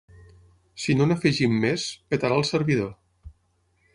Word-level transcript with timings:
Si 0.85 0.95
no 1.01 1.07
n'afegim 1.09 1.59
més, 1.67 1.85
petarà 2.13 2.41
el 2.41 2.47
servidor. 2.53 2.91